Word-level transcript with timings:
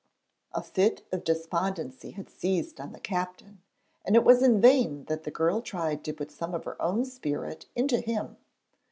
A 0.55 0.63
fit 0.63 1.03
of 1.11 1.23
despondency 1.23 2.09
had 2.09 2.27
seized 2.27 2.79
on 2.79 2.91
the 2.91 2.99
captain, 2.99 3.61
and 4.03 4.15
it 4.15 4.23
was 4.23 4.41
in 4.41 4.59
vain 4.59 5.03
that 5.05 5.25
the 5.25 5.29
girl 5.29 5.61
tried 5.61 6.03
to 6.05 6.11
put 6.13 6.31
some 6.31 6.55
of 6.55 6.63
her 6.63 6.81
own 6.81 7.05
spirit 7.05 7.67
into 7.75 7.99
him. 7.99 8.37